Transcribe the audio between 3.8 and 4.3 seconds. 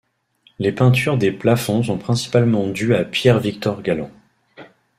Galland.